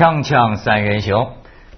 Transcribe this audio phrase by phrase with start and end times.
[0.00, 1.26] 锵锵三人行，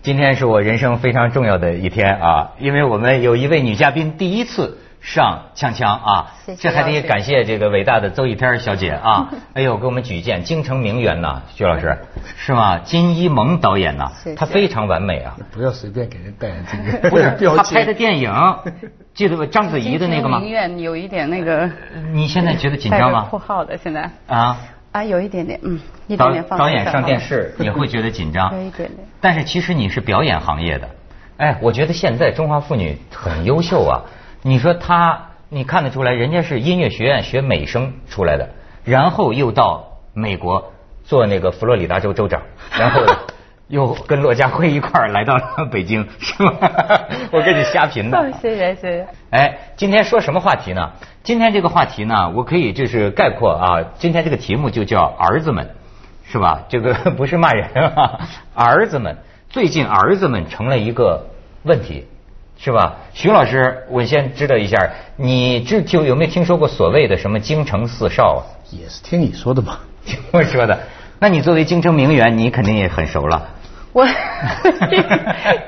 [0.00, 11.98] 今天是我人生非常重要的一天啊，因为我们有一位女嘉宾第一次上锵锵啊，谢谢这还得感谢这个伟大的邹一天小姐啊， 哎呦，给我们举荐京城名媛呐，徐老师
[12.36, 12.78] 是吗？
[12.78, 17.92] 金一萌导演呐她非常完美啊，不要随便给人带这个 不是 标她拍的。
[17.92, 18.32] 电影，
[19.14, 19.44] 记得吧？
[19.46, 20.48] 章子怡的那个吗名？
[20.48, 21.68] 媛有一点那个
[22.12, 23.36] 你现在觉得紧张吗括？
[23.40, 24.56] 号的，现在啊，
[24.92, 30.88] 啊，有一点点，嗯，一导点点放导演上电视也会觉得紧张， 有一点点但是其实你是表演行业的，
[31.38, 34.02] 哎，我觉得现在中华妇女很优秀啊。
[34.42, 38.50] 你说她，你看得出来，人家是音乐学院学美声出来的，
[38.84, 40.72] 然后又到美国
[41.04, 42.42] 做那个佛罗里达州州长，
[42.78, 43.00] 然后
[43.72, 46.52] 又跟骆家辉一块儿来到了北京， 是吗？
[47.32, 48.18] 我跟你瞎贫的。
[48.18, 49.06] 哦谢谢谢谢。
[49.30, 50.92] 哎，今天说什么话题呢？
[51.22, 55.70] 今天这个话题呢，我可以就是概括啊，今天这个题目就叫儿子们，
[56.30, 56.62] 是吧？
[56.68, 57.66] 这个 不是骂人
[57.96, 58.20] 啊，
[58.54, 59.16] 儿子们，
[59.48, 61.26] 最近儿子们成了一个
[61.62, 62.06] 问题，
[62.58, 62.96] 是吧？
[63.14, 64.76] 徐老师，我先知道一下，
[65.16, 68.44] 你这就有没有听说过所谓的什么京城四少啊？
[68.70, 69.78] 也是听你说的嘛。
[70.04, 70.78] 听我说的，
[71.18, 73.48] 那你作为京城名媛，你肯定也很熟了。
[73.92, 74.06] 我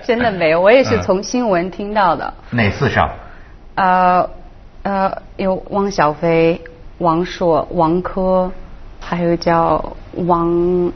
[0.02, 2.32] 真的没有，我也是嗯从新闻听到的。
[2.50, 3.10] 哪四少？
[3.74, 4.28] 呃
[4.82, 6.60] 呃，有汪小菲、
[6.98, 8.50] 王朔、王珂，
[9.00, 10.92] 还有叫王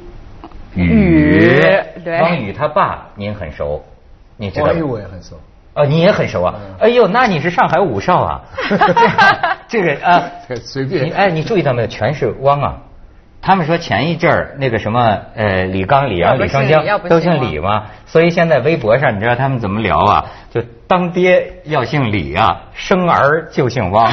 [0.74, 1.60] 宇，
[2.04, 3.82] 对，汪宇他爸您很熟，
[4.36, 4.72] 你知道吗？
[4.72, 5.38] 王宇我也很熟。
[5.74, 6.54] 哦，你也很熟啊！
[6.58, 8.40] 嗯哎呦，那你是上海五少啊？
[9.68, 10.22] 这个啊，
[10.64, 11.88] 随便你哎，你注意到没有？
[11.88, 12.78] 全是汪啊！
[13.40, 20.26] 他们说前一阵儿那个什么呃，李刚、李阳、李双江都姓李嘛，所以现在微博上你知道他们怎么聊啊？
[20.50, 24.12] 就当爹要姓李啊，生儿就姓汪。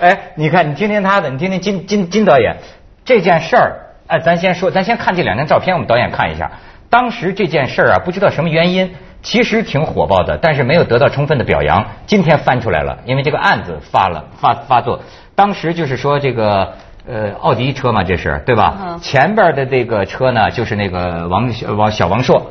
[0.00, 2.56] 哎，你看，你听听他的，你听听金金金导演
[3.04, 3.76] 这件事儿，
[4.08, 6.50] 哎，咱先说，咱先看这两张照片，我们导演看一下。
[6.90, 11.86] 当时这件事儿啊，不知道什么原因，其实挺火爆的，但是没有得到充分的表扬。
[12.06, 15.00] 今天翻出来了，因为这个案子发了发发作。
[15.34, 16.74] 当时就是说这个
[17.06, 18.76] 呃奥迪车嘛，这是对吧？
[18.80, 22.42] 嗯前边的这个车呢，就是那个王小王小王朔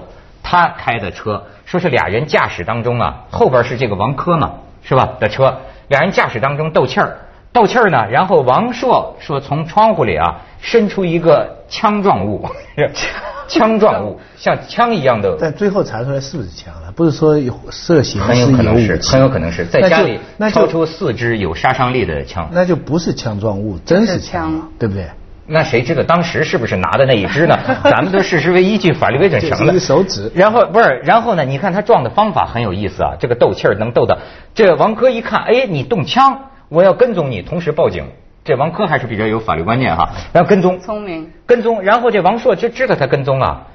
[0.44, 4.52] 他开的车，说是俩人驾驶当中啊，后边是这个王珂嘛，
[4.84, 5.08] 是吧？
[5.20, 5.56] 的车，
[5.88, 7.18] 俩人驾驶当中斗气儿，
[7.54, 12.50] 斗气儿呢，然后王朔说从窗户里啊伸出一个枪状物，
[13.48, 16.81] 枪状物，像枪一样的，但最后查出来是不是枪了？
[16.96, 22.50] 不是说有涉嫌很有可能是武，器很有可能是在家里那就抽出四支有杀伤力的枪。
[22.52, 25.06] 那就不是枪状物，真是是枪嘛枪，对不对？
[25.48, 27.58] 那谁知道当时是不是拿的那一支呢？
[27.84, 29.78] 咱们都事实为依据，法律为准成了。
[29.80, 31.44] 手指然后不是，然后呢？
[31.44, 34.18] 你看他撞的方法很有意思啊，这个斗气儿能斗到。
[34.54, 38.06] 这王珂一看，哎，你动枪，我要跟踪你，同时报警。
[38.46, 41.30] 这王珂还是比较有法律观念哈，然后跟踪，聪明。
[41.46, 43.68] 跟踪，然后这王朔就知道他跟踪啊，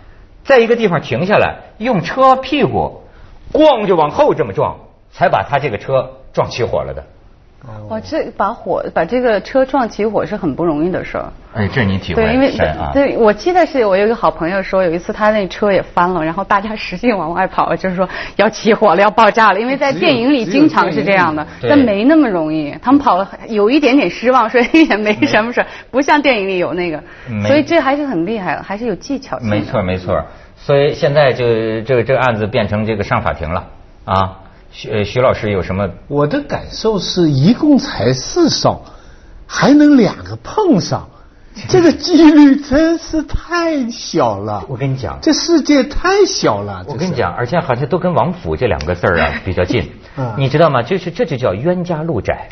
[0.45, 3.03] 在一个地方停下来，用车屁股，
[3.53, 4.77] 咣就往后这么撞，
[5.11, 7.05] 才把他这个车撞起火了的。
[7.89, 11.33] 哇，这把火把这个车撞起火是很不容易的事儿。
[11.53, 12.91] 哎，这你体会对，因为深啊。
[12.93, 22.73] 对我记得是我有一个好朋友说，有一次他那车也翻了，然后大家使劲往外跑，就是说要起火了，要爆炸了，因为在电影里经常是这样的，但没那么容易。
[22.81, 29.57] 他们跑了有一点点失望，说也没什么事儿，不像电影里有那个没，所以这还是很厉害的，还是有技巧性的。
[29.57, 30.23] 没错没错，
[30.67, 31.45] 所以现在就
[31.83, 33.69] 这个这个案子变成这个上法庭了
[34.05, 34.39] 啊。
[34.73, 35.89] 徐呃徐老师有什么？
[36.09, 38.83] 我的感受是，一共才四少，
[39.47, 41.09] 还能两个碰上，
[41.71, 44.65] 这个几率真是太小了。
[44.69, 46.85] 我跟你讲，这世界太小了。
[46.89, 50.83] 我跟你讲，，而且好像都跟王府这两个字儿啊 比较近啊，你知道吗？
[50.83, 52.49] 就是这就叫冤家路窄，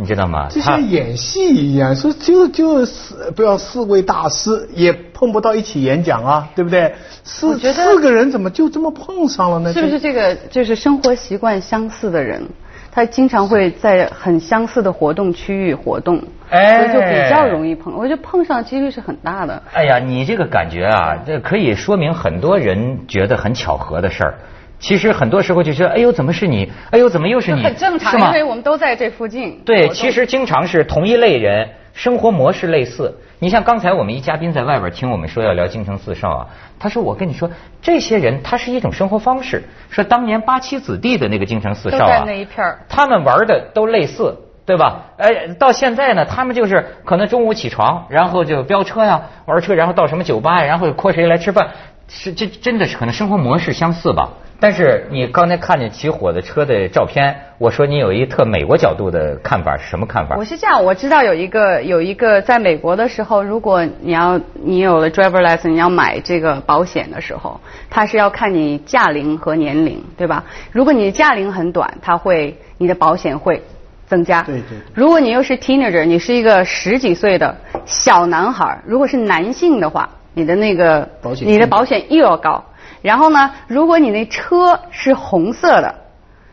[0.00, 0.46] 你知道吗？
[0.48, 6.94] 就像演戏一样，说就就是不要四位大师也碰不到一起演讲啊，对不对？
[7.24, 9.72] 四我觉得四个人怎么就这么碰上了呢？
[9.72, 12.48] 是不是这个就是生活习惯相似的人，
[12.92, 17.92] 他经常会在很相似的活动区域活动，哎所以就比较容易碰。
[17.92, 19.60] 我觉得碰上几率是很大的。
[19.72, 24.34] 哎呀，你这个感觉啊，这可以说明很多人觉得很巧合的事儿。
[24.78, 26.70] 其实很多时候就觉得，哎呦，怎么是你？
[26.90, 27.62] 哎呦，怎么又是你？
[27.62, 29.60] 很正常，因为我们都在这附近。
[29.64, 33.16] 对，其实经常是同一类人，生活模式类似。
[33.40, 36.46] 你像刚才我们一嘉宾在外边听我们说要聊京城四少啊，
[36.78, 37.50] 他说我跟你说，
[37.82, 39.62] 这些人他是一种生活方式。
[39.90, 44.36] 说当年八旗子弟的那个京城四少啊，都在那一片儿他们玩的都类似。
[44.68, 45.00] 对吧？
[45.16, 51.70] 哎，到现在呢，他们就是可能中午起床，然后就飙车呀、玩车，然后到什么酒吧呀，然后 call 谁来吃饭，
[52.06, 54.28] 是这真的是可能生活模式相似吧？
[54.60, 60.44] 但是你刚才看见起火的车的照片，我说你有一特美国角度的看法，是什么看法我？
[60.44, 70.44] 是这样，我知道有一个有一个在美国的时候，如果你要你有了 driver license，你要买这个保险的时候，它是要看你驾龄和年龄，对吧？
[70.72, 73.62] 如果你的驾龄很短，它会你的保险会
[74.08, 74.42] 增加。
[74.42, 77.56] 对对对如果你又是 teenager，你是一个十几岁的
[77.86, 82.64] 小男孩，如果是男性的话，你的那个保险你的保险又要高。
[83.02, 85.94] 然后呢，如果你那车是红色的，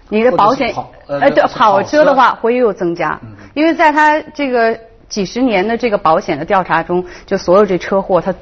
[0.10, 3.20] 你的保险跑呃呃对跑跑车的话会又增加，
[3.54, 8.34] 因为在他这个几十年的这个保险的调查中，就所有这车祸，他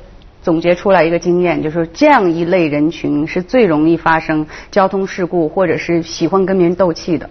[0.41, 7.29] 总结出来一个经验，就是这样一类人群是最容易发生交通事故，或者是喜欢跟别人斗气的。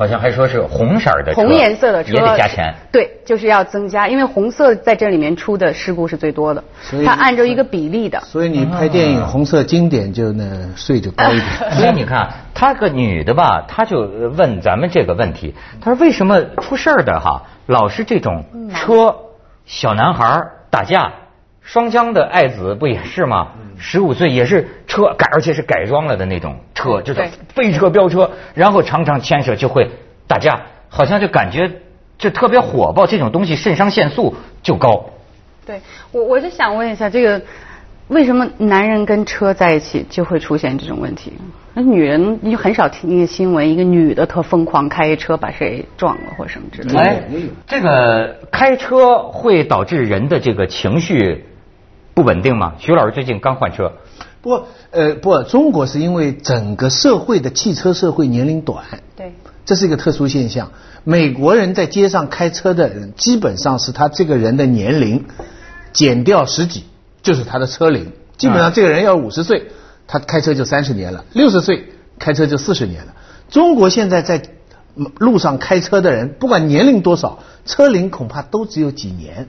[0.00, 2.74] 好像还说是红色的车，红颜色的车也得加钱。
[2.90, 8.18] 对，就是要增加，因为红色在这里面出的事故是最多的所，以它按照一个比例的。
[8.22, 11.70] 所以你拍电影红色经典就那税就高一点。
[11.72, 14.00] 所以你看，她个女的吧，她就
[14.38, 19.14] 问咱们这个问题，她说为什么出事儿的哈，老是这种车
[19.66, 21.12] 小男孩儿打架，
[21.60, 23.48] 双江的爱子不也是吗？
[23.80, 27.24] 十五岁也是车改，而且是改装了的那种车，就是
[27.54, 29.90] 飞车飙车，然后常常牵扯就会
[30.28, 31.70] 打架，好像就感觉
[32.18, 35.10] 就特别火爆，这种东西肾上腺素就高。
[35.66, 35.80] 对
[36.12, 37.40] 我，我就想问一下，这个
[38.08, 41.32] 为什么男人跟车在一起就会出现这种问题？
[41.72, 47.00] 那女人你就很少听见新闻，一个女的特疯狂开车把谁撞了或什么之类的。
[47.00, 47.22] 哎，
[47.68, 51.44] 这个开车会导致人的这个情绪
[52.20, 52.74] 不稳定吗？
[52.78, 53.92] 徐老师最近刚换车，
[54.42, 58.84] 不过呃不，中国是因为整个社会的汽车社会年龄短，
[59.16, 59.32] 对，
[59.64, 60.70] 这是一个特殊现象。
[61.02, 65.24] 美国人在街上开车的人，基本上是他这个人的年龄
[65.94, 66.84] 减掉十几，
[67.22, 68.12] 就是他的车龄。
[68.36, 69.68] 基本上这个人要五十岁，
[70.06, 71.86] 他开车就三十年了；六十岁
[72.18, 73.14] 开车就四十年了。
[73.48, 74.42] 中国现在在
[74.94, 79.48] 嗯路上开车的人，不管年龄多少，车龄恐怕都只有几年。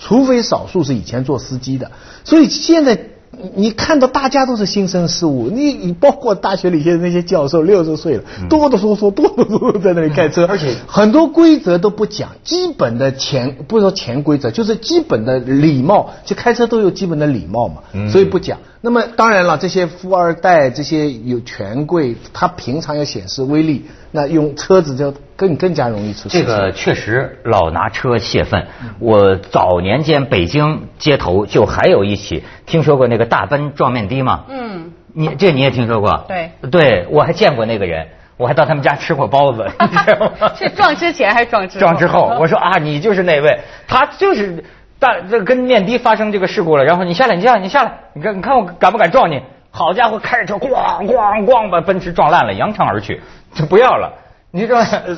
[0.00, 1.92] 除非少数是以前做司机的，
[2.24, 2.98] 所以现在
[3.30, 18.10] 你你看到大家都是新生事物，你你包括大学里现在那些教授六十岁了，哆哆嗦嗦哆哆嗦嗦在那里开车，而且很多规则都不讲，基本的潜不是说潜规则，就是基本的礼貌，就开车都有基本的礼貌嘛，嗯。
[18.10, 18.58] 所以不讲。
[18.82, 26.38] 那么当然了，这些富二代、这些有权贵，他平常要显示威力，那用车子就更更加容易出事。
[26.38, 28.66] 这个确实老拿车泄愤。
[28.98, 34.44] 我早年间北京街头就还有一起，听说过那个大奔撞面的吗？
[34.48, 36.24] 嗯，你这你也听说过？
[36.28, 40.52] 对，对我还见过那个人，我还到他们家吃过包子， 你知道吗？
[40.56, 41.80] 是撞之前还是撞之后？
[41.80, 44.64] 撞之后， 我说啊，你就是那位，他就是
[44.98, 49.40] 大这跟面的发生这个事故了，然后你下来，你下来，你下来，你看你看我敢不敢撞你？
[49.70, 50.70] 好家伙，开着车咣
[51.06, 53.20] 咣咣把奔驰撞烂了，扬长而去，
[53.54, 54.12] 就不要了。
[54.52, 54.86] 你知道吗？
[55.06, 55.16] 呃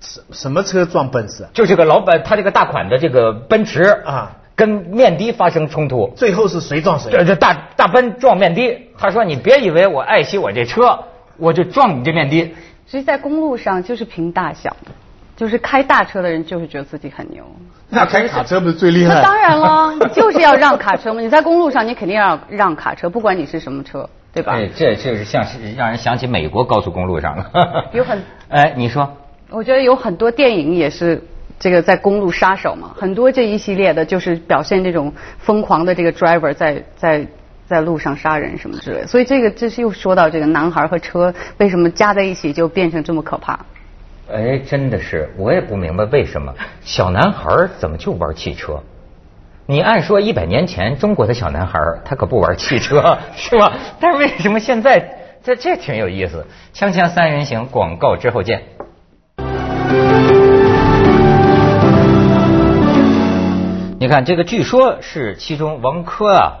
[0.00, 1.50] 什什么车撞奔驰啊？
[1.54, 7.12] 就这个老板，他这个大款的这个奔驰啊，跟面的发生冲突，最后是谁撞谁？
[7.12, 11.04] 这这大大奔撞面的，他说你别以为我爱惜我这车，
[11.36, 12.54] 我就撞你这面的。
[12.86, 14.76] 所以在公路上就是凭大小，
[15.36, 17.44] 就是开大车的人就是觉得自己很牛。
[17.88, 19.14] 那开卡车不是最厉害？
[19.14, 21.20] 那当然了，你 就是要让卡车嘛。
[21.20, 24.52] 你在公路上，你肯定要让卡车，不管你是什么车，对吧？
[24.54, 27.90] 哎，这这是像是让人想起美国高速公路上了。
[27.92, 29.16] 有很 哎，你说
[29.50, 31.22] 我觉得有很多电影也是
[31.58, 37.26] 这个在公路杀手嘛，很多这一系列的就是表现这种疯狂的这个 driver 在在
[37.66, 39.06] 在路上杀人什么之类。
[39.06, 43.58] 所以这个这是又说到这个男孩和车为什么加在一起就变成这么可怕。
[44.32, 48.82] 哎，真的是，我也不明白为什么小男孩儿怎么就玩汽车？
[49.66, 53.72] 你按说一百年前中国的小男孩儿他可不玩汽车， 是吧？
[54.00, 56.46] 但是为什么现在这这挺有意思？
[56.74, 58.62] 锵锵三人行广告之后见。
[64.00, 66.52] 你看这个，据说是其中王珂啊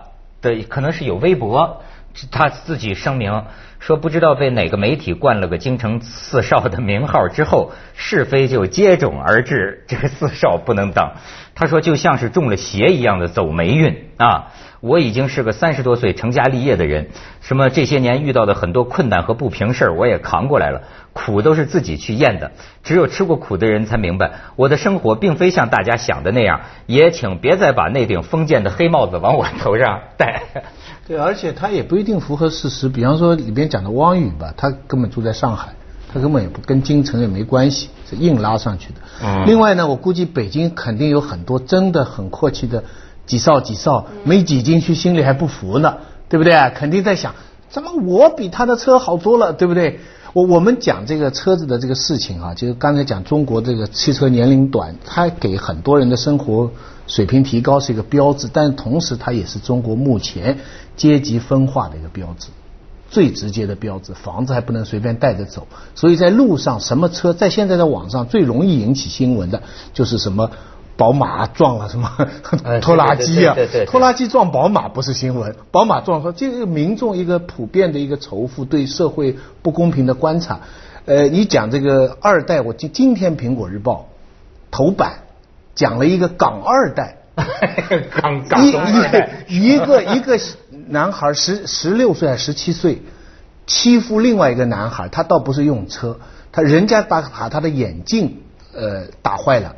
[0.42, 1.82] 的，可能是有微博，
[2.30, 3.44] 他自己声明
[3.80, 11.14] 说，不知道被哪个媒体冠了个京城四少的名号之后，是非就接踵而至，这个四少不能当。
[11.54, 14.52] 他说就像是中了邪一样的走霉运啊！
[14.80, 17.08] 我已经是个三十多岁成家立业的人，
[17.40, 20.82] 什么这些年遇到的很多困难和不平事儿，我也扛过来了，
[21.14, 22.52] 苦都是自己去咽的。
[22.82, 26.60] 只有吃过苦的人才明白，我的生活并非像大家想的那样。
[26.86, 30.42] 也请别再把那顶封建的黑帽子往我头上戴。
[31.06, 32.88] 对，而且他也不一定符合事实。
[32.88, 35.74] 比方说里边讲的汪宇吧，他根本住在上海，
[36.12, 39.00] 他根本也不跟京城也没关系，是硬拉上去的。
[39.22, 42.84] 嗯另外呢，我估计北京肯定有很多真的很阔气的
[43.26, 46.54] 几少几少，没挤进去心里还不服呢，对不对？
[46.74, 47.34] 肯定在想。
[47.68, 50.00] 怎么我比他的车好多了，对不对？
[50.32, 56.70] 我我们讲这个车子的这个事情啊，就是刚才讲中国这个汽车年龄短，它给很多人的生活
[57.06, 60.58] 水平提高是一个标志，但同时它也是中国目前
[60.96, 62.48] 阶级分化的一个标志。
[63.10, 70.50] 最直接的标志，房子还不能随便带着走，所以在路上什么车，在现在的网上最容易引起新闻的，就是什么
[70.96, 72.10] 宝马撞了什么
[72.82, 73.54] 拖拉机啊，
[73.86, 80.58] 拖拉机撞宝马不是新闻，宝马撞说这个民众一个普遍的一个仇富，对社会不公平的观察。
[81.04, 84.08] 呃，你讲这个二代，我今今天苹果日报
[84.72, 85.18] 头版
[85.76, 87.18] 讲了一个港二代。
[88.22, 88.80] 港港东
[89.48, 90.38] 一个一个
[90.88, 93.02] 男孩十十六岁还是十七岁，
[93.66, 96.18] 欺负另外一个男孩，他倒不是用车，
[96.52, 99.76] 他人家把把他的眼镜呃打坏了，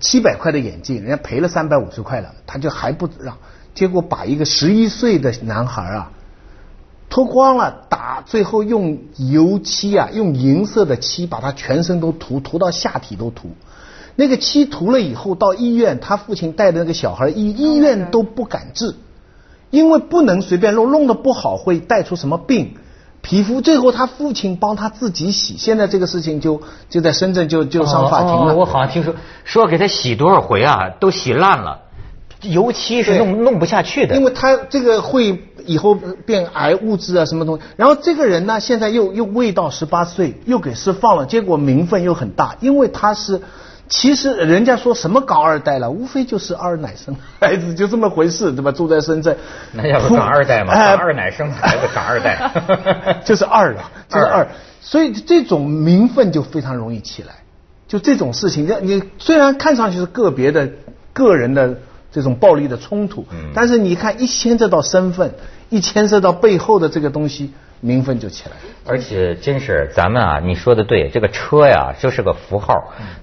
[0.00, 3.36] 七百块的眼镜，人家赔了三百五十块了，他就还不让，
[3.74, 6.12] 结果把一个十一岁的男孩啊
[7.10, 13.50] 脱光了打，最后用油漆啊用银色的漆把他全身都涂涂到下体都涂。
[14.14, 18.94] 那个漆涂了以后，到医院，他父亲带的那个小孩，医医院都不敢治，
[19.70, 22.74] 因为不能随便弄，弄得不好会带出什么病，
[23.20, 23.60] 皮肤。
[23.60, 28.54] 最后他父亲帮他自己洗，现在这个事情就就在深圳就就上法庭了。
[28.54, 31.80] 我好像听说说给他洗多少回啊，都洗烂了，
[32.42, 34.16] 油漆是弄弄不下去的。
[34.16, 43.40] 因为他这个会以后变癌物质啊什么东西，然后这个人呢现在又又未到十八岁，又给释放了，结果名分又很大，因为他是。
[43.88, 48.70] 其实人家说什么搞二代了，无非就是二奶生孩子，就这么回事，对吧？
[48.70, 49.36] 住在深圳，
[49.72, 50.74] 那要不港二代嘛？
[50.74, 54.46] 港二奶生孩子，港二代， 就是二了，就是二。
[54.80, 57.30] 所以这种名分就非常容易起来。
[57.86, 60.68] 就这种事情，你你虽然看上去是个别的
[61.14, 61.78] 个人的
[62.12, 65.32] 这种暴力的冲突，但是你看一牵涉到身份，
[65.70, 67.52] 一牵涉到背后的这个东西。
[67.80, 72.74] 名分就起来了，而且真是咱们啊，你说的对，这个车呀就是个符号，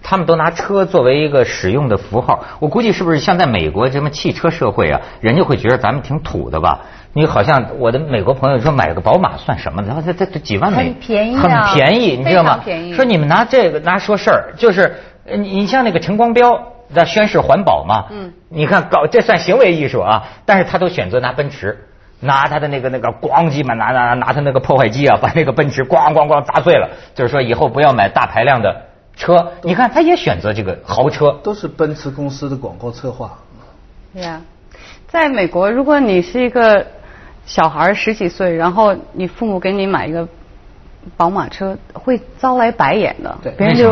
[0.01, 2.45] 他们都拿车作为一个使用的符号。
[2.59, 6.85] 我估计是不是像在美国什么汽车社会啊，人家会觉得咱们挺土的吧？
[7.11, 9.81] 你好像我的美国朋友说买个宝马算什么？
[9.83, 12.61] 然后这这这几万美很便宜，很便宜，你知道吗？
[12.93, 14.95] 说你们拿这个拿说事儿，就是
[15.25, 21.87] 你你像那个陈光标在宣誓环保嘛，嗯，你看搞这算行为艺术啊，但是他都选择拿奔驰。
[22.19, 26.89] 拿他的那个那个咣叽嘛，拿拿拿他那个破坏机啊，把那个奔驰咣咣咣砸碎了。
[27.13, 28.83] 就是说以后不要买大排量的
[29.15, 29.51] 车。
[29.63, 33.37] 你看，他也选择这个豪车，都是奔驰公司的广告策划。
[34.13, 34.41] 对呀，
[35.07, 36.87] 在美国，如果你是一个
[37.45, 40.27] 小孩十几岁，然后你父母给你买一个
[41.17, 43.37] 宝马车，会招来白眼的。
[43.43, 43.91] 对，别人就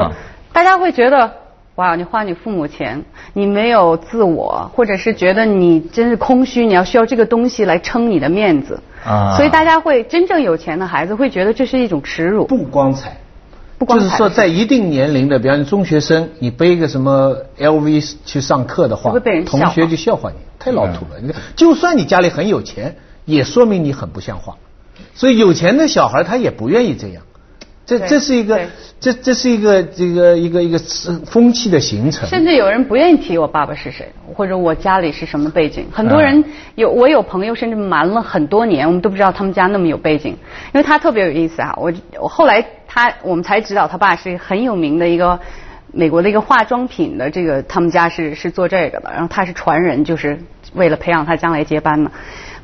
[0.51, 1.42] 大家会觉得。
[1.75, 3.03] 哇，你花你父母钱，
[3.34, 8.80] 你没有自我，或者是觉得你真是空虚，你要需要这个东西来撑你的面子。
[9.03, 13.18] 啊，所以大家会真正有钱的孩子会觉得这是一种耻辱，不光彩，
[13.80, 14.06] 不光彩。
[14.06, 21.20] 就是说，在一定年龄的，比方中学生，你背个什么 LV 去上课的话，会被人同学就笑话你，太老土了。
[21.20, 24.58] 你看，就算你家里很有钱，也说明你很不像话。
[25.15, 27.24] 所以有钱的小孩他也不愿意这样。
[27.85, 28.61] 这这是一个，
[28.97, 30.79] 这这是一个这个一个一个
[31.25, 32.25] 风气的形成。
[32.29, 35.85] 甚至有人不愿意提我爸爸是谁，或者我家里是什么背景。
[35.91, 36.41] 很多人
[36.75, 40.31] 有我有朋友甚至瞒了很多年，我们都不知道他们家那么有背景。
[40.73, 45.37] 因为他特别有意思啊，我我后来他我们才知道他爸是很有名的一个
[45.91, 50.39] 美国的一个化妆品的这个他们家是是做这个的，然后他是传人，就是
[50.73, 52.11] 为了培养他将来接班嘛。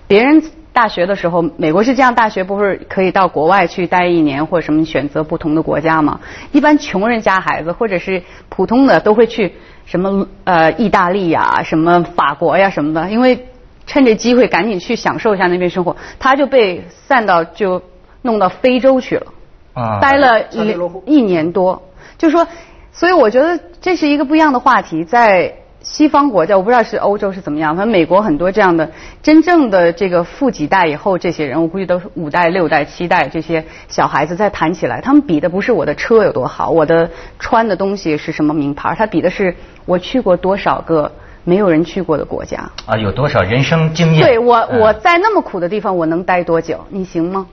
[0.07, 0.41] 别人。
[0.71, 6.19] 大学的时候，美国是这样，大学不是可以到国外去待一年或者什么选择不同的国家吗？
[6.51, 9.53] 一般穷人家孩子或者是普通的都会去
[9.85, 13.47] 什么呃意大利呀、什么法国呀什么的，因为
[13.85, 15.97] 趁这机会赶紧去享受一下那边生活。
[16.19, 17.81] 他就被散到就
[18.21, 19.25] 弄到非洲去了，
[19.73, 21.81] 啊，待了一一年多，
[22.17, 22.47] 就说，
[22.91, 25.55] 所以我觉得这是一个不一样的话题在。
[25.81, 28.91] 西方国家我不知道是欧洲是怎么样，反正美国很多这样的
[29.23, 37.09] 真正的这个富几代以后这些人，我估计都是五代六代七代这些小孩子再谈起来，他们比的不是我的车有多好，我的
[37.39, 39.55] 穿的东西是什么名牌，他比的是
[39.85, 41.11] 我去过多少个
[41.45, 44.25] 没有人去过的国家啊，有多少人生经验？
[44.25, 46.85] 对我我在那么苦的地方我能待多久？
[46.89, 47.47] 你行吗？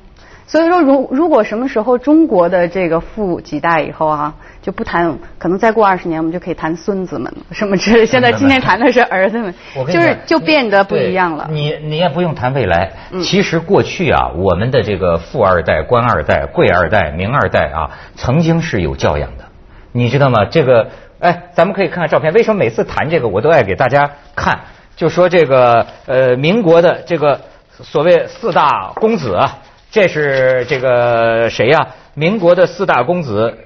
[0.48, 8.06] 所以说，如如果什么时候中国的这个富几代以后啊，就不谈，可能再过二十年，我们就可以谈孙子们什么之类。
[8.06, 9.52] 现在今天谈的是儿子们，
[9.92, 11.48] 就是就变得不一样了。
[11.50, 12.92] 你你也不用谈未来，
[13.24, 19.46] 其实过去啊，我们的这个富二代、官二代、贵二代、名二代啊，曾经是有教养的，
[19.90, 20.44] 你知道吗？
[20.44, 22.32] 这个，哎，咱们可以看看照片。
[22.32, 24.60] 为什么每次谈这个，我都爱给大家看？
[24.94, 27.40] 就说这个呃，民国的这个
[27.82, 29.58] 所谓四大公子啊。
[29.96, 33.56] 这是这个谁呀、民国的四大公子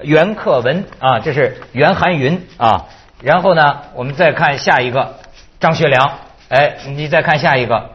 [0.00, 2.86] 袁克文啊，这是袁寒云啊。
[3.20, 5.16] 然后呢，我们再看下一个
[5.58, 6.18] 张学良，
[6.50, 7.90] 哎，你再看下一个，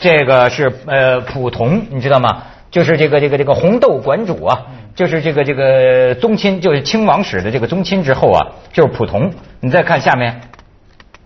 [0.00, 2.42] 这个是呃溥同，你知道吗？
[2.72, 9.32] 就是这个这个这个红豆馆主啊，就是这个这个宗亲，就是清王室的这个宗亲之后啊，就是溥同。
[9.60, 10.40] 你再看下面，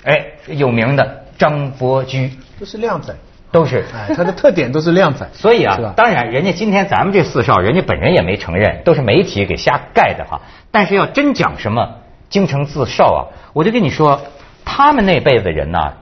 [0.04, 3.14] 哎，有名的张伯驹，这是靓仔，
[3.52, 3.84] 都是。
[3.94, 10.40] 哎，他的特点都是靓仔， 所以啊，当然，人家今天咱们这四少，人家本人也没承认，都是媒体给瞎盖的哈。
[10.70, 11.96] 但是要真讲什么
[12.30, 13.20] 京城四少啊，
[13.52, 14.22] 我就跟你说，
[14.64, 15.92] 他们那辈子人呐、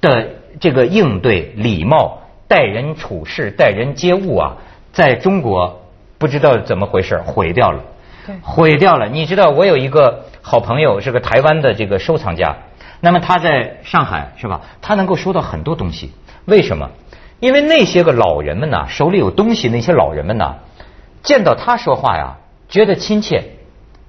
[0.00, 4.56] 的这个应对礼貌、待人处事、待人接物啊，
[4.92, 5.82] 在中国
[6.16, 7.80] 不知道怎么回事毁掉了，
[8.26, 9.08] 对毁掉了。
[9.08, 12.56] 你知道，我有一个好朋友是个台湾的这个收藏家，
[13.00, 14.62] 那么他在上海是吧？
[14.80, 16.12] 他能够收到很多东西，
[16.46, 16.90] 为什么？
[17.40, 20.56] 因为那些个老人们呐，手里有东西，那些老人们呐，
[21.22, 22.36] 见到他说话呀，
[22.68, 23.44] 觉得亲切。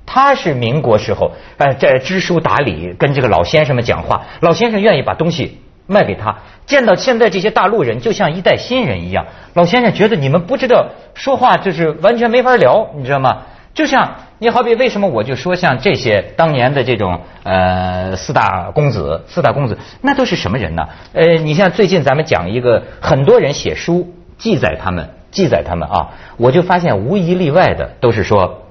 [0.05, 6.37] 他是民国时候，呃，这知书达理，跟这个老先生们讲话，老先生愿意把东西卖给他。
[6.67, 13.41] 见到现在这些大陆人，就像一代新人一样，老先生觉得你们不知道说话，就是完全没法聊，你知道吗？
[13.75, 20.87] 就像你好比为什么我就说像这些当年的这种呃四大公子，四大公子那都是什么人呢？
[21.13, 28.64] 呃，你像最近咱们讲一个，很多人写书记载他们，记载他们啊，我就发现无一例外的都是说。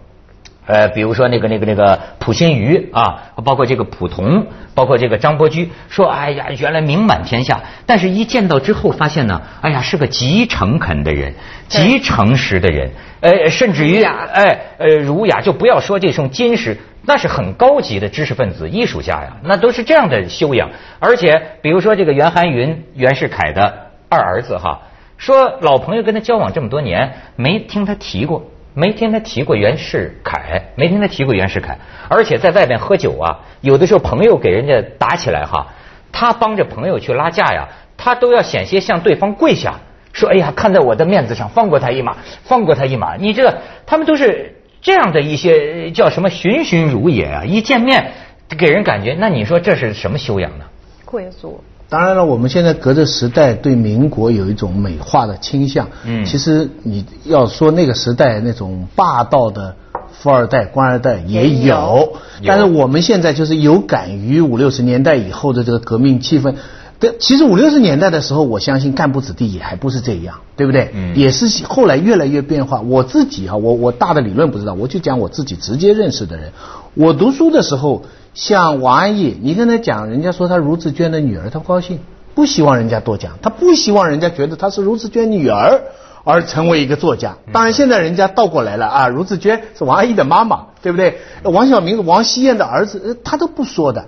[0.67, 11.35] 呃，比如说那个那个那个普心瑜啊，包括这个溥同，包括这个张伯驹，说哎呀，原来名满天下，但是一见到之后发现呢，哎呀，是个极诚恳的人，
[11.69, 12.91] 极诚实的人，
[13.21, 20.71] 呃，甚至于哎呃儒雅，就不要说这种金石，那是很高级的知识分子、艺术家呀，那都是这样的修养。
[20.99, 24.81] 而且比如说这个袁寒云、袁世凯的二儿子哈，
[25.19, 28.47] 说老朋友跟他交往这么多年，没听他提过。
[28.75, 35.69] 没听他提过袁世凯，没听他提过袁世凯，而且在外边喝酒啊，有的时候朋友给人家打起来哈，
[36.11, 39.75] 他帮着朋友去拉架呀，他都要险些向对方跪下，
[40.13, 43.15] 说哎呀，看在我的面子上，放过他一马，放过他一马。
[43.17, 48.11] 你这他们都是这样的一些叫什么循循如也啊，一见面
[48.59, 50.65] 给人感觉，那你说这是什么修养呢？
[51.05, 51.63] 贵族。
[51.95, 55.87] 当然了，我们现在隔着时代对民国有一种美化的倾向。
[56.05, 59.77] 嗯其实你要说那个时代那种霸道的
[60.11, 62.13] 富二代、官二代也也有有，
[62.45, 66.57] 但是我们现在就是有感于五六十年代以后的这个革命气氛。
[66.99, 70.91] 对，其实五六十年代的时候，我相信干部子弟也还不是这样，对不对？
[70.95, 72.81] 嗯也是后来越来越变化。
[72.81, 76.51] 我自己啊，我我大的理论不知道，我就讲我自己直接认识的人。
[76.95, 78.03] 我读书的时候，
[78.35, 82.01] 像王安忆，你跟他讲，人家说他卢志娟的女儿，他不高兴，
[82.35, 85.83] 不希望人家多讲，他不希望人家觉得他是卢志娟女儿
[86.25, 87.37] 而成为一个作家。
[87.53, 91.19] 当然，现在人家倒过来了啊，卢志娟是王安忆的妈妈，对不对？
[91.45, 94.07] 王小明是王熙燕的儿子，呃他都不说的。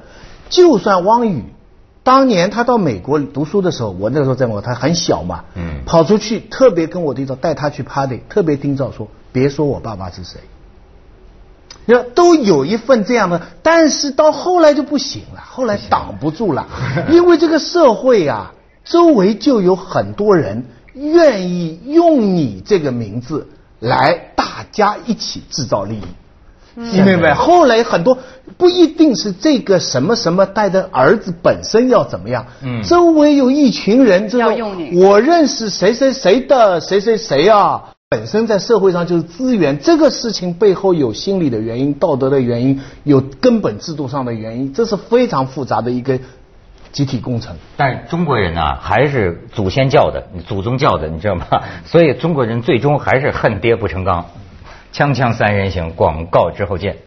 [0.49, 1.45] 就算汪雨。
[2.03, 10.39] 当年他到美国读书的时候，我那个时候在美国，他很小嘛，嗯跑出去特别跟我对照，带他去 party，特别叮嘱说，别说我爸爸是谁。
[11.85, 16.67] 你说都有一份这样的，但是到后来就不行了，后来挡不住了，
[17.11, 18.53] 因为这个社会啊，
[18.85, 23.47] 周围就有很多人愿意用你这个名字
[23.79, 26.03] 来大家一起制造利益。
[26.79, 27.33] 你明白？
[27.33, 28.19] 后来很多
[28.59, 32.83] 不一定是这个什么什么带的儿子本身要怎么样，嗯。
[32.83, 35.01] 周围有一群人之后要用你。
[35.01, 46.21] 我认识谁谁谁的谁谁谁啊，本身在社会上就是资源，这个事情背后有心理的原因、道德的原因、有根本制度上的原因，这是非常复杂的一个
[46.93, 47.57] 集体工程。
[47.77, 51.47] 但中国人呢、还是祖先教的，祖宗教的，你知道吗？
[51.85, 54.27] 所以中国人最终还是恨爹不成钢。
[54.93, 56.99] 锵锵三人行，广告之后见。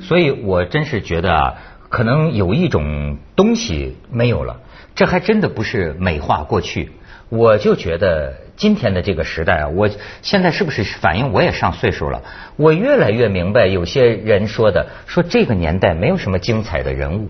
[0.00, 1.54] 所以我真是觉得啊，
[1.90, 4.56] 可能有一种东西没有了，
[4.96, 6.90] 这还真的不是美化过去。
[7.28, 9.90] 我就觉得今天的这个时代啊，我
[10.22, 12.22] 现在是不是反映我也上岁数了？
[12.56, 17.28] 我越来越明白有些人说的，说这个年代没有什么精彩的人物。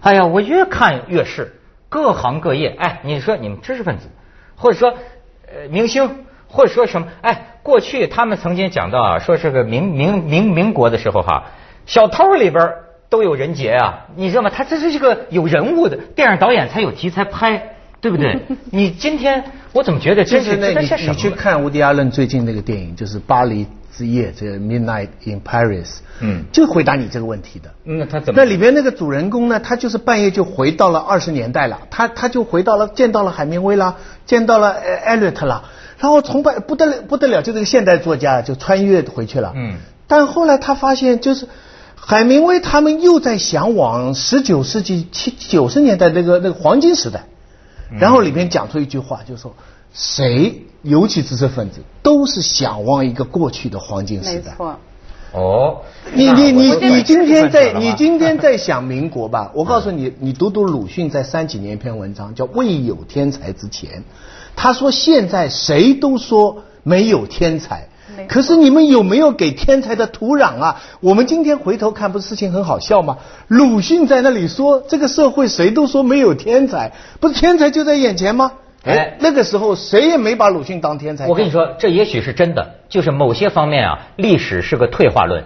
[0.00, 1.54] 哎呀，我越看越是
[1.88, 2.74] 各行各业。
[2.76, 4.08] 哎，你说你们知识分子，
[4.56, 7.08] 或者说呃明星，或者说什么？
[7.22, 11.44] 哎，过去他们曾经讲到啊，说是个民民民民国的时候哈，
[11.86, 12.74] 小偷里边
[13.08, 14.50] 都有人杰啊，你知道吗？
[14.50, 18.40] 他这是一个有人物的电影导演才有题材拍，对不对？
[18.70, 23.66] 你今天我怎么觉得真就是是那你你去看伍迪·亚伦最近那个电影，就是《巴黎
[23.96, 25.84] 之夜》这个《Midnight in Paris》，
[26.20, 27.70] 嗯就回答你这个问题的。
[27.84, 28.40] 那他怎么？
[28.42, 35.62] 那里边那个主人公呢，他就是半夜就回到了二十年代了，他他就回到了见到了海明威啦，见到了呃艾略特啦，
[35.98, 39.52] 然后崇拜不得了不得了，就这个现代作家就穿越回去了。
[39.56, 39.74] 嗯
[40.08, 41.48] 但后来他发现，就是
[42.08, 47.24] 海明威他们又在向往十九世纪七九十年代那个那个黄金时代，
[47.90, 49.52] 嗯然后里面讲出一句话，就说
[49.92, 54.52] 谁，尤其知识分子，都是向往一个过去的黄金时代。
[54.52, 54.76] 没错。
[55.32, 55.82] 哦，
[56.14, 59.50] 你你你你今天在你今天在想民国吧？
[59.58, 63.90] 我告诉你，你读读鲁迅在三几年一篇文章叫《未有天才之前》，
[64.54, 67.88] 他说现在谁都说没有天才。
[68.28, 70.82] 可是你们有没有给天才的土壤啊？
[71.00, 73.18] 我们今天回头看，不是事情很好笑吗？
[73.48, 78.52] 鲁迅在那里说，这个社会谁都说没有天才，不是天才就在眼前吗？
[78.84, 81.26] 哎哎，那个时候谁也没把鲁迅当天才。
[81.26, 85.44] 我跟你，说，这也许是真的，就是某些方面啊，历史是个退化论，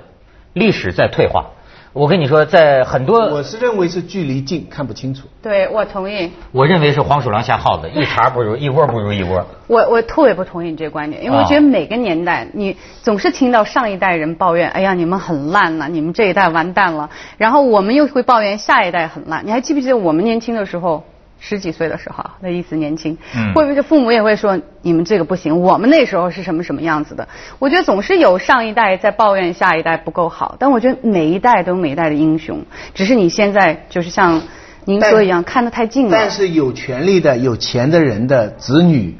[0.52, 1.46] 历史在退化。
[1.92, 5.26] 我跟你说，在很多，我是认为是距离近看不清楚。
[5.42, 6.31] 对，我同意。
[6.53, 9.44] 我认为是黄鼠狼下耗子，一茬不如一窝不如一窝。
[9.66, 19.44] 我我特别不同意你这个观点，因为啊我觉得每个年代，你总是听到上一代人抱怨，哎呀，你们很烂呐、你们这一代完蛋了，然后我们又会抱怨下一代很烂。
[19.44, 21.03] 你还记不记得我们年轻的时候，
[21.40, 25.61] 十几岁的时候，那意思年轻，嗯会不会父母也会说你们这个不行？
[25.61, 27.26] 我们那时候是什么什么样子的？
[27.59, 32.62] 我觉得总是有上一代在抱怨下一代不够好，但我觉得每一代都有每一代的英雄，
[32.94, 34.42] 只是你现在就是像
[34.85, 36.11] 您说一样看得太近了。
[36.12, 39.16] 但是有权利的、有钱的人的子女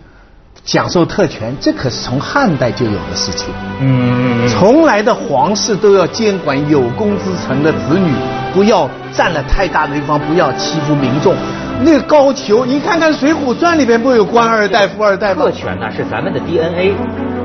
[0.63, 3.49] 享受特权，这可是从汉代就有的事情。
[3.81, 8.13] 嗯，从来的皇室都要监管有功之臣的子女，
[8.53, 11.35] 不要占了太大的地方，不要欺负民众。
[11.83, 15.51] 那个高俅，你看看《水浒传》里边不有官二代、富二代吗特？
[15.51, 16.95] 权呢是咱们的 DNA，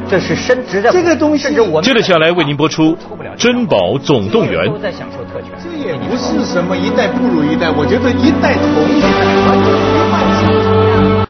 [0.10, 2.98] 这是深植的这个东西甚至我们接着下来为您播出
[3.38, 4.74] 珍宝总动员都》。
[4.82, 5.52] 在享受特权。
[5.64, 10.65] 这也不是什么一代不如一代，我觉得一代同一代。